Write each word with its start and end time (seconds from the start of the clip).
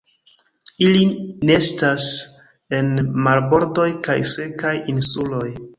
Ili 0.85 1.01
nestas 1.49 2.09
en 2.79 2.91
marbordoj 3.29 3.89
kaj 4.11 4.19
sekaj 4.37 4.77
insuloj. 4.97 5.49